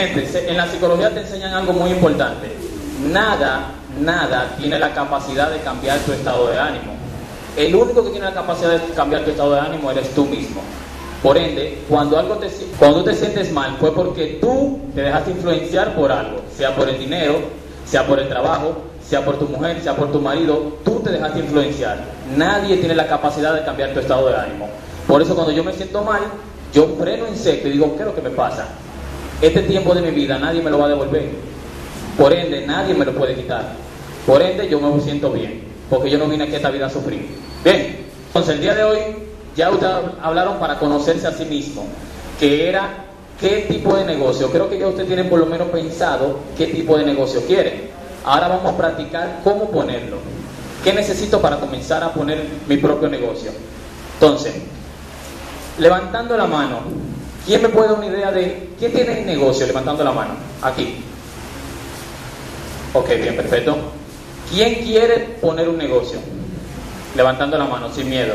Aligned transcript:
Gente, 0.00 0.50
en 0.50 0.56
la 0.56 0.66
psicología 0.66 1.10
te 1.10 1.20
enseñan 1.20 1.52
algo 1.52 1.74
muy 1.74 1.90
importante. 1.90 2.48
Nada, 3.12 3.66
nada 4.00 4.54
tiene 4.58 4.78
la 4.78 4.94
capacidad 4.94 5.50
de 5.50 5.58
cambiar 5.58 5.98
tu 5.98 6.12
estado 6.12 6.48
de 6.48 6.58
ánimo. 6.58 6.94
El 7.54 7.74
único 7.74 8.02
que 8.04 8.10
tiene 8.12 8.24
la 8.24 8.32
capacidad 8.32 8.70
de 8.70 8.94
cambiar 8.94 9.24
tu 9.24 9.30
estado 9.30 9.52
de 9.52 9.60
ánimo 9.60 9.90
eres 9.90 10.14
tú 10.14 10.24
mismo. 10.24 10.62
Por 11.22 11.36
ende, 11.36 11.82
cuando, 11.86 12.18
algo 12.18 12.36
te, 12.36 12.48
cuando 12.78 13.04
te 13.04 13.14
sientes 13.14 13.52
mal 13.52 13.76
fue 13.78 13.92
porque 13.92 14.38
tú 14.40 14.80
te 14.94 15.02
dejaste 15.02 15.32
influenciar 15.32 15.94
por 15.94 16.10
algo, 16.10 16.40
sea 16.56 16.74
por 16.74 16.88
el 16.88 16.98
dinero, 16.98 17.40
sea 17.84 18.06
por 18.06 18.18
el 18.20 18.28
trabajo, 18.30 18.78
sea 19.06 19.22
por 19.22 19.38
tu 19.38 19.48
mujer, 19.48 19.82
sea 19.82 19.94
por 19.94 20.10
tu 20.10 20.20
marido, 20.22 20.78
tú 20.82 21.00
te 21.00 21.10
dejaste 21.10 21.40
influenciar. 21.40 21.98
Nadie 22.38 22.78
tiene 22.78 22.94
la 22.94 23.06
capacidad 23.06 23.52
de 23.52 23.64
cambiar 23.64 23.92
tu 23.92 24.00
estado 24.00 24.28
de 24.30 24.36
ánimo. 24.36 24.66
Por 25.06 25.20
eso 25.20 25.34
cuando 25.34 25.52
yo 25.52 25.62
me 25.62 25.74
siento 25.74 26.02
mal, 26.02 26.22
yo 26.72 26.88
freno 26.98 27.26
en 27.26 27.36
seco 27.36 27.68
y 27.68 27.72
digo, 27.72 27.94
¿qué 27.96 28.00
es 28.00 28.06
lo 28.06 28.14
que 28.14 28.22
me 28.22 28.30
pasa? 28.30 28.66
Este 29.40 29.62
tiempo 29.62 29.94
de 29.94 30.02
mi 30.02 30.10
vida 30.10 30.38
nadie 30.38 30.62
me 30.62 30.70
lo 30.70 30.78
va 30.78 30.86
a 30.86 30.88
devolver. 30.90 31.30
Por 32.18 32.32
ende, 32.32 32.66
nadie 32.66 32.94
me 32.94 33.04
lo 33.04 33.12
puede 33.14 33.34
quitar. 33.34 33.72
Por 34.26 34.42
ende, 34.42 34.68
yo 34.68 34.80
me 34.80 35.00
siento 35.00 35.32
bien, 35.32 35.62
porque 35.88 36.10
yo 36.10 36.18
no 36.18 36.26
vine 36.26 36.44
aquí 36.44 36.54
a 36.54 36.56
esta 36.56 36.70
vida 36.70 36.86
a 36.86 36.90
sufrir. 36.90 37.26
Bien, 37.64 38.06
entonces 38.26 38.56
el 38.56 38.60
día 38.60 38.74
de 38.74 38.84
hoy 38.84 38.98
ya 39.56 39.70
ustedes 39.70 39.94
hablaron 40.22 40.58
para 40.58 40.78
conocerse 40.78 41.26
a 41.26 41.32
sí 41.32 41.46
mismo, 41.46 41.86
que 42.38 42.68
era 42.68 43.06
qué 43.40 43.66
tipo 43.68 43.96
de 43.96 44.04
negocio. 44.04 44.50
Creo 44.50 44.68
que 44.68 44.78
ya 44.78 44.88
ustedes 44.88 45.08
tienen 45.08 45.30
por 45.30 45.38
lo 45.38 45.46
menos 45.46 45.68
pensado 45.68 46.40
qué 46.58 46.66
tipo 46.66 46.98
de 46.98 47.06
negocio 47.06 47.40
quieren. 47.46 47.88
Ahora 48.24 48.48
vamos 48.48 48.74
a 48.74 48.76
practicar 48.76 49.40
cómo 49.42 49.70
ponerlo. 49.70 50.18
¿Qué 50.84 50.92
necesito 50.92 51.40
para 51.40 51.58
comenzar 51.58 52.04
a 52.04 52.12
poner 52.12 52.44
mi 52.68 52.76
propio 52.76 53.08
negocio? 53.08 53.50
Entonces, 54.14 54.54
levantando 55.78 56.36
la 56.36 56.46
mano, 56.46 56.80
¿quién 57.46 57.62
me 57.62 57.68
puede 57.68 57.88
dar 57.88 57.98
una 57.98 58.06
idea 58.06 58.30
de 58.30 58.70
quién 58.78 58.92
tiene 58.92 59.20
el 59.20 59.26
negocio? 59.26 59.66
Levantando 59.66 60.04
la 60.04 60.12
mano, 60.12 60.34
aquí. 60.62 61.02
Ok, 62.92 63.08
bien, 63.08 63.36
perfecto. 63.36 63.76
¿Quién 64.50 64.84
quiere 64.84 65.18
poner 65.40 65.68
un 65.68 65.78
negocio? 65.78 66.18
Levantando 67.14 67.56
la 67.56 67.64
mano, 67.64 67.92
sin 67.92 68.10
miedo. 68.10 68.34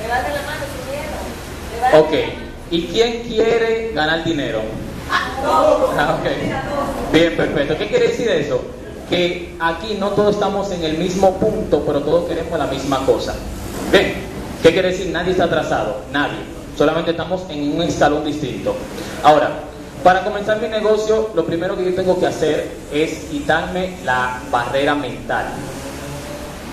Levanta 0.00 0.28
la 0.28 0.42
mano 0.42 0.64
sin 0.70 0.90
miedo. 0.90 2.04
Ok. 2.04 2.12
¿Y 2.70 2.86
quién 2.86 3.22
quiere 3.22 3.92
ganar 3.92 4.24
dinero? 4.24 4.62
Ah, 5.10 6.18
ok. 6.18 7.12
Bien, 7.12 7.36
perfecto. 7.36 7.76
¿Qué 7.76 7.88
quiere 7.88 8.08
decir 8.08 8.28
eso? 8.28 8.62
Que 9.08 9.54
aquí 9.60 9.96
no 9.98 10.10
todos 10.10 10.34
estamos 10.34 10.70
en 10.72 10.82
el 10.84 10.96
mismo 10.98 11.38
punto, 11.38 11.82
pero 11.86 12.00
todos 12.00 12.28
queremos 12.28 12.58
la 12.58 12.66
misma 12.66 13.04
cosa. 13.04 13.34
Bien, 13.92 14.14
¿qué 14.62 14.72
quiere 14.72 14.88
decir? 14.90 15.08
Nadie 15.08 15.32
está 15.32 15.44
atrasado, 15.44 16.02
nadie. 16.12 16.38
Solamente 16.76 17.12
estamos 17.12 17.42
en 17.50 17.76
un 17.76 17.82
escalón 17.82 18.24
distinto. 18.24 18.74
Ahora, 19.22 19.50
para 20.02 20.24
comenzar 20.24 20.60
mi 20.60 20.68
negocio, 20.68 21.30
lo 21.34 21.46
primero 21.46 21.76
que 21.76 21.84
yo 21.84 21.94
tengo 21.94 22.18
que 22.18 22.26
hacer 22.26 22.70
es 22.92 23.26
quitarme 23.30 23.96
la 24.04 24.40
barrera 24.50 24.94
mental. 24.94 25.46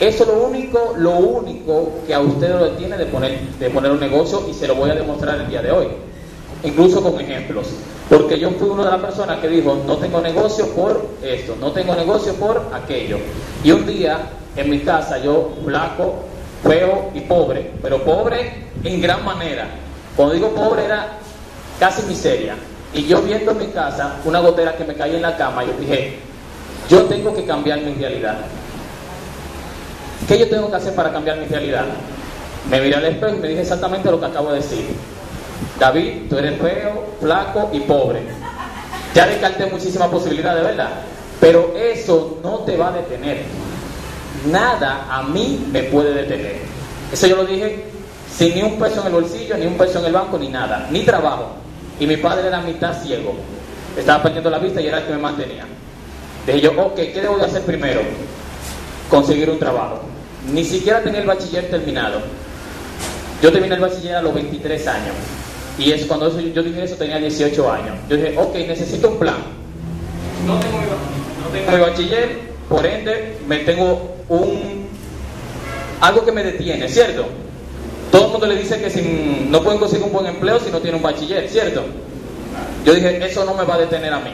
Eso 0.00 0.22
es 0.24 0.28
lo 0.30 0.46
único, 0.46 0.94
lo 0.96 1.10
único 1.12 2.00
que 2.06 2.14
a 2.14 2.20
usted 2.20 2.58
lo 2.58 2.70
tiene 2.70 2.96
de 2.96 3.06
poner, 3.06 3.38
de 3.38 3.68
poner 3.70 3.92
un 3.92 4.00
negocio 4.00 4.46
y 4.50 4.54
se 4.54 4.66
lo 4.66 4.74
voy 4.74 4.90
a 4.90 4.94
demostrar 4.94 5.38
el 5.38 5.48
día 5.48 5.60
de 5.60 5.70
hoy. 5.70 5.88
Incluso 6.64 7.02
con 7.02 7.20
ejemplos. 7.20 7.68
Porque 8.08 8.38
yo 8.38 8.50
fui 8.52 8.68
una 8.68 8.84
de 8.84 8.90
las 8.90 9.00
personas 9.00 9.38
que 9.40 9.48
dijo, 9.48 9.80
no 9.86 9.98
tengo 9.98 10.20
negocio 10.20 10.66
por 10.70 11.06
esto, 11.22 11.54
no 11.60 11.70
tengo 11.72 11.94
negocio 11.94 12.34
por 12.34 12.70
aquello. 12.72 13.18
Y 13.62 13.70
un 13.72 13.86
día 13.86 14.22
en 14.56 14.70
mi 14.70 14.80
casa 14.80 15.18
yo 15.18 15.50
flaco, 15.64 16.14
feo 16.66 17.10
y 17.14 17.20
pobre, 17.20 17.70
pero 17.82 18.02
pobre 18.02 18.52
en 18.82 19.00
gran 19.00 19.24
manera. 19.24 19.68
Cuando 20.16 20.34
digo 20.34 20.54
pobre 20.54 20.84
era 20.84 21.08
casi 21.78 22.02
miseria. 22.02 22.54
Y 22.92 23.06
yo 23.06 23.22
viendo 23.22 23.52
en 23.52 23.58
mi 23.58 23.66
casa 23.68 24.16
una 24.24 24.40
gotera 24.40 24.76
que 24.76 24.84
me 24.84 24.94
caía 24.94 25.16
en 25.16 25.22
la 25.22 25.36
cama, 25.36 25.64
yo 25.64 25.72
dije, 25.78 26.18
yo 26.88 27.04
tengo 27.04 27.34
que 27.34 27.44
cambiar 27.44 27.80
mi 27.80 27.94
realidad. 27.94 28.38
¿Qué 30.26 30.38
yo 30.38 30.48
tengo 30.48 30.70
que 30.70 30.76
hacer 30.76 30.94
para 30.94 31.12
cambiar 31.12 31.38
mi 31.38 31.46
realidad? 31.46 31.84
Me 32.68 32.80
miré 32.80 32.96
al 32.96 33.04
espejo 33.04 33.36
y 33.36 33.38
me 33.38 33.48
dije 33.48 33.62
exactamente 33.62 34.10
lo 34.10 34.20
que 34.20 34.26
acabo 34.26 34.50
de 34.50 34.56
decir. 34.56 34.84
David, 35.78 36.28
tú 36.28 36.36
eres 36.36 36.60
feo, 36.60 37.06
flaco 37.20 37.70
y 37.72 37.80
pobre. 37.80 38.20
Ya 39.14 39.26
descarté 39.26 39.66
muchísimas 39.66 40.08
posibilidades, 40.08 40.62
¿verdad? 40.62 40.90
Pero 41.40 41.74
eso 41.76 42.38
no 42.42 42.58
te 42.60 42.76
va 42.76 42.88
a 42.88 42.92
detener. 42.92 43.44
Nada 44.46 45.06
a 45.10 45.22
mí 45.22 45.66
me 45.72 45.84
puede 45.84 46.12
detener. 46.12 46.56
Eso 47.12 47.26
yo 47.26 47.36
lo 47.36 47.44
dije 47.44 47.84
sin 48.36 48.54
ni 48.54 48.62
un 48.62 48.78
peso 48.78 49.00
en 49.00 49.06
el 49.06 49.12
bolsillo, 49.12 49.56
ni 49.56 49.66
un 49.66 49.76
peso 49.76 49.98
en 49.98 50.06
el 50.06 50.12
banco, 50.12 50.38
ni 50.38 50.48
nada, 50.48 50.88
ni 50.90 51.02
trabajo. 51.02 51.50
Y 51.98 52.06
mi 52.06 52.16
padre 52.16 52.48
era 52.48 52.60
mitad 52.60 53.02
ciego. 53.02 53.34
Estaba 53.96 54.22
perdiendo 54.22 54.50
la 54.50 54.58
vista 54.58 54.80
y 54.80 54.86
era 54.86 54.98
el 54.98 55.04
que 55.04 55.12
me 55.12 55.18
mantenía. 55.18 55.66
Dije 56.46 56.60
yo, 56.60 56.72
ok, 56.72 56.96
¿qué 56.96 57.20
debo 57.20 57.36
de 57.36 57.44
hacer 57.44 57.62
primero? 57.62 58.00
Conseguir 59.10 59.50
un 59.50 59.58
trabajo. 59.58 60.00
Ni 60.52 60.64
siquiera 60.64 61.02
tenía 61.02 61.20
el 61.20 61.26
bachiller 61.26 61.68
terminado. 61.70 62.20
Yo 63.42 63.52
terminé 63.52 63.74
el 63.74 63.80
bachiller 63.80 64.16
a 64.16 64.22
los 64.22 64.34
23 64.34 64.86
años. 64.86 65.14
Y 65.78 65.92
es 65.92 66.04
cuando 66.06 66.28
eso, 66.28 66.40
yo 66.40 66.62
dije 66.62 66.84
eso 66.84 66.96
tenía 66.96 67.18
18 67.18 67.72
años. 67.72 67.96
Yo 68.08 68.16
dije, 68.16 68.34
ok, 68.38 68.54
necesito 68.54 69.10
un 69.10 69.18
plan. 69.18 69.36
No 70.46 70.58
tengo 70.58 70.78
mi, 70.78 70.84
no 70.84 71.48
tengo 71.52 71.72
mi 71.72 71.90
bachiller, 71.90 72.50
por 72.68 72.86
ende, 72.86 73.38
me 73.46 73.58
tengo 73.58 74.16
un 74.28 74.88
algo 76.00 76.24
que 76.24 76.32
me 76.32 76.42
detiene, 76.42 76.88
¿cierto? 76.88 77.26
Todo 78.10 78.26
el 78.26 78.32
mundo 78.32 78.46
le 78.46 78.56
dice 78.56 78.80
que 78.80 78.90
si 78.90 79.46
no 79.48 79.62
pueden 79.62 79.78
conseguir 79.78 80.04
un 80.04 80.12
buen 80.12 80.26
empleo 80.26 80.58
si 80.60 80.70
no 80.70 80.78
tienen 80.78 80.96
un 80.96 81.02
bachiller, 81.02 81.48
¿cierto? 81.48 81.84
Yo 82.84 82.94
dije, 82.94 83.24
eso 83.24 83.44
no 83.44 83.54
me 83.54 83.64
va 83.64 83.74
a 83.74 83.78
detener 83.78 84.12
a 84.12 84.20
mí. 84.20 84.32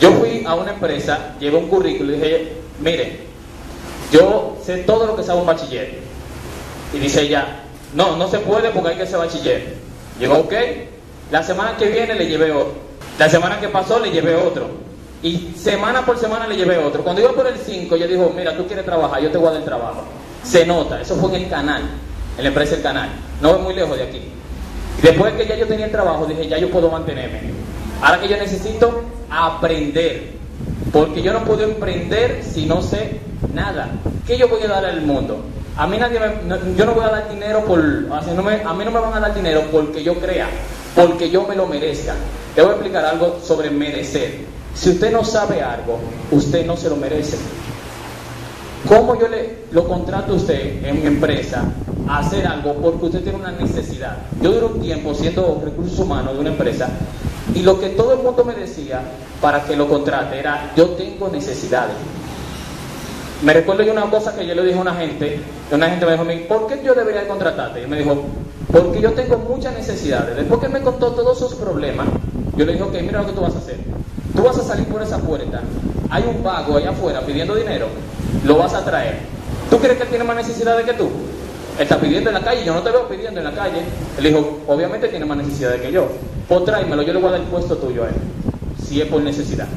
Yo 0.00 0.12
fui 0.12 0.44
a 0.46 0.54
una 0.54 0.72
empresa, 0.72 1.34
llevé 1.38 1.58
un 1.58 1.68
currículo 1.68 2.12
y 2.12 2.16
dije, 2.16 2.52
mire, 2.80 3.20
yo 4.10 4.56
sé 4.64 4.78
todo 4.78 5.06
lo 5.06 5.16
que 5.16 5.22
sabe 5.22 5.40
un 5.40 5.46
bachiller. 5.46 5.98
Y 6.92 6.98
dice 6.98 7.22
ella, 7.22 7.46
no, 7.94 8.16
no 8.16 8.28
se 8.28 8.38
puede 8.38 8.70
porque 8.70 8.90
hay 8.90 8.96
que 8.96 9.06
ser 9.06 9.18
bachiller. 9.18 9.74
Llegó, 10.18 10.38
ok. 10.38 10.54
La 11.30 11.42
semana 11.42 11.76
que 11.76 11.86
viene 11.86 12.14
le 12.14 12.26
llevé 12.26 12.50
otro. 12.50 12.74
La 13.18 13.28
semana 13.28 13.60
que 13.60 13.68
pasó 13.68 13.98
le 14.00 14.10
llevé 14.10 14.34
otro. 14.34 14.68
Y 15.22 15.52
semana 15.56 16.04
por 16.04 16.18
semana 16.18 16.46
le 16.46 16.56
llevé 16.56 16.78
otro. 16.78 17.04
Cuando 17.04 17.20
iba 17.20 17.32
por 17.32 17.46
el 17.46 17.58
5, 17.58 17.94
ella 17.94 18.06
dijo, 18.06 18.32
mira, 18.34 18.56
tú 18.56 18.66
quieres 18.66 18.84
trabajar, 18.84 19.20
yo 19.22 19.30
te 19.30 19.38
voy 19.38 19.48
a 19.48 19.50
dar 19.52 19.60
el 19.60 19.66
trabajo. 19.66 20.04
Se 20.42 20.64
nota, 20.64 21.00
eso 21.00 21.16
fue 21.16 21.28
en 21.36 21.42
el 21.42 21.50
canal, 21.50 21.82
en 22.36 22.44
la 22.44 22.48
empresa 22.48 22.74
del 22.74 22.82
canal. 22.82 23.08
No 23.40 23.56
es 23.56 23.60
muy 23.62 23.74
lejos 23.74 23.96
de 23.96 24.04
aquí. 24.04 24.20
Después 25.02 25.32
que 25.34 25.46
ya 25.46 25.56
yo 25.56 25.66
tenía 25.66 25.86
el 25.86 25.92
trabajo, 25.92 26.26
dije, 26.26 26.48
ya 26.48 26.58
yo 26.58 26.70
puedo 26.70 26.90
mantenerme. 26.90 27.40
Ahora 28.02 28.20
que 28.20 28.28
yo 28.28 28.36
necesito 28.36 29.02
aprender. 29.30 30.40
Porque 30.92 31.22
yo 31.22 31.32
no 31.32 31.44
puedo 31.44 31.62
emprender 31.62 32.42
si 32.42 32.66
no 32.66 32.82
sé 32.82 33.20
nada. 33.54 33.88
¿Qué 34.26 34.36
yo 34.36 34.48
voy 34.48 34.62
a 34.62 34.68
dar 34.68 34.84
al 34.84 35.02
mundo? 35.02 35.42
A 35.76 35.86
mí 35.86 35.96
nadie 35.96 36.20
me, 36.20 36.76
yo 36.76 36.84
no 36.84 36.94
voy 36.94 37.04
a 37.04 37.08
dar 37.08 37.30
dinero 37.30 37.64
por, 37.64 37.80
así 38.12 38.32
no 38.34 38.42
me, 38.42 38.62
a 38.62 38.74
mí 38.74 38.84
no 38.84 38.90
me 38.90 39.00
van 39.00 39.14
a 39.14 39.20
dar 39.20 39.34
dinero 39.34 39.62
porque 39.72 40.02
yo 40.02 40.14
crea, 40.14 40.48
porque 40.94 41.30
yo 41.30 41.46
me 41.46 41.54
lo 41.56 41.66
merezca. 41.66 42.14
Te 42.54 42.60
voy 42.60 42.72
a 42.72 42.74
explicar 42.74 43.04
algo 43.04 43.38
sobre 43.42 43.70
merecer. 43.70 44.40
Si 44.74 44.90
usted 44.90 45.12
no 45.12 45.24
sabe 45.24 45.62
algo, 45.62 45.98
usted 46.30 46.66
no 46.66 46.76
se 46.76 46.90
lo 46.90 46.96
merece. 46.96 47.38
¿Cómo 48.88 49.18
yo 49.18 49.28
le 49.28 49.60
lo 49.72 49.86
contrato 49.86 50.32
a 50.32 50.36
usted 50.36 50.84
en 50.84 51.00
mi 51.00 51.06
empresa 51.06 51.64
a 52.08 52.18
hacer 52.18 52.46
algo 52.46 52.74
porque 52.74 53.06
usted 53.06 53.22
tiene 53.22 53.38
una 53.38 53.52
necesidad? 53.52 54.16
Yo 54.40 54.52
duré 54.52 54.66
un 54.66 54.80
tiempo 54.80 55.14
siendo 55.14 55.60
recursos 55.62 55.98
humanos 55.98 56.34
de 56.34 56.40
una 56.40 56.50
empresa 56.50 56.88
y 57.54 57.62
lo 57.62 57.78
que 57.78 57.90
todo 57.90 58.14
el 58.14 58.20
mundo 58.20 58.44
me 58.44 58.54
decía 58.54 59.02
para 59.40 59.64
que 59.64 59.76
lo 59.76 59.88
contrate 59.88 60.38
era 60.38 60.72
yo 60.76 60.90
tengo 60.90 61.28
necesidades. 61.28 61.94
Me 63.42 63.52
recuerdo 63.52 63.82
yo 63.82 63.92
una 63.92 64.10
cosa 64.10 64.34
que 64.34 64.46
yo 64.46 64.54
le 64.54 64.62
dije 64.64 64.78
a 64.78 64.82
una 64.82 64.94
gente, 64.94 65.40
una 65.70 65.88
gente 65.88 66.04
me 66.04 66.12
dijo 66.12 66.22
a 66.22 66.26
mí, 66.26 66.44
¿por 66.48 66.66
qué 66.66 66.80
yo 66.84 66.94
debería 66.94 67.26
contratarte? 67.26 67.82
Y 67.82 67.86
me 67.86 67.98
dijo, 67.98 68.22
porque 68.70 69.00
yo 69.00 69.12
tengo 69.12 69.38
muchas 69.38 69.74
necesidades. 69.74 70.36
Después 70.36 70.60
que 70.60 70.68
me 70.68 70.80
contó 70.80 71.12
todos 71.12 71.38
sus 71.38 71.54
problemas, 71.54 72.06
yo 72.56 72.66
le 72.66 72.72
dije, 72.72 72.84
ok, 72.84 72.94
mira 73.02 73.20
lo 73.20 73.26
que 73.26 73.32
tú 73.32 73.40
vas 73.40 73.54
a 73.54 73.58
hacer. 73.58 73.78
Tú 74.34 74.42
vas 74.42 74.58
a 74.58 74.62
salir 74.62 74.86
por 74.86 75.02
esa 75.02 75.18
puerta, 75.18 75.62
hay 76.10 76.24
un 76.24 76.42
vago 76.42 76.76
allá 76.76 76.90
afuera 76.90 77.20
pidiendo 77.22 77.54
dinero, 77.54 77.86
lo 78.44 78.58
vas 78.58 78.74
a 78.74 78.84
traer. 78.84 79.18
¿Tú 79.68 79.78
crees 79.78 79.98
que 79.98 80.06
tiene 80.06 80.24
más 80.24 80.36
necesidades 80.36 80.84
que 80.84 80.94
tú? 80.94 81.04
Él 81.04 81.84
está 81.84 81.98
pidiendo 81.98 82.30
en 82.30 82.34
la 82.34 82.42
calle, 82.42 82.64
yo 82.64 82.74
no 82.74 82.82
te 82.82 82.90
veo 82.90 83.08
pidiendo 83.08 83.40
en 83.40 83.44
la 83.44 83.52
calle. 83.52 83.82
Él 84.18 84.24
dijo, 84.24 84.60
obviamente 84.66 85.08
tiene 85.08 85.24
más 85.24 85.38
necesidades 85.38 85.80
que 85.80 85.92
yo. 85.92 86.08
Pues 86.48 86.64
tráemelo, 86.64 87.02
yo 87.02 87.12
le 87.12 87.20
voy 87.20 87.28
a 87.28 87.32
dar 87.32 87.40
el 87.40 87.46
puesto 87.46 87.76
tuyo 87.76 88.04
a 88.04 88.08
él, 88.08 88.14
si 88.84 89.00
es 89.00 89.08
por 89.08 89.22
necesidad. 89.22 89.68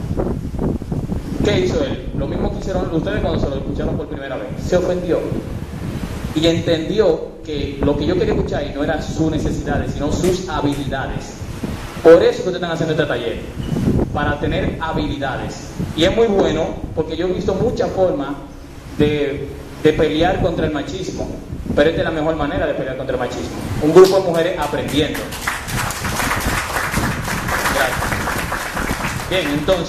¿Qué 1.44 1.60
hizo 1.60 1.84
él? 1.84 2.10
Lo 2.18 2.28
mismo 2.28 2.52
que 2.52 2.60
hicieron 2.60 2.94
ustedes 2.94 3.22
cuando 3.22 3.40
se 3.40 3.50
lo 3.50 3.58
escucharon 3.58 3.98
por 3.98 4.08
primera 4.08 4.38
vez. 4.38 4.48
Se 4.66 4.78
ofendió. 4.78 5.20
Y 6.36 6.48
entendió 6.48 7.34
que 7.46 7.78
lo 7.82 7.98
que 7.98 8.06
yo 8.06 8.18
quería 8.18 8.34
escuchar 8.34 8.64
no 8.74 8.84
eran 8.84 9.04
sus 9.04 9.30
necesidades, 9.30 9.92
sino 9.94 10.12
sus 10.12 10.50
habilidades. 10.50 11.34
Por 12.02 12.24
eso 12.24 12.44
que 12.44 12.50
ustedes 12.50 12.56
están 12.56 12.72
haciendo 12.72 12.94
este 12.94 13.06
taller. 13.06 13.40
Para 14.14 14.40
tener 14.40 14.78
habilidades. 14.82 15.68
Y 15.96 16.06
es 16.06 16.16
muy 16.16 16.28
bueno 16.28 16.76
porque 16.96 17.16
yo 17.16 17.28
he 17.28 17.34
visto 17.34 17.54
muchas 17.54 17.92
formas 17.92 18.30
de, 18.98 19.48
de 19.84 19.94
pelear 19.94 20.42
contra 20.42 20.66
el 20.66 20.74
machismo. 20.74 21.30
Pero 21.76 21.90
esta 21.90 22.02
es 22.02 22.06
la 22.06 22.12
mejor 22.12 22.36
manera 22.36 22.68
de 22.68 22.74
pelear 22.74 22.98
contra 22.98 23.16
el 23.16 23.20
machismo. 23.20 23.58
Un 23.82 23.94
grupo 23.94 24.20
de 24.20 24.24
mujeres 24.24 24.60
aprendiendo. 24.60 25.20
Gracias. 27.76 29.30
Bien, 29.30 29.48
entonces. 29.48 29.82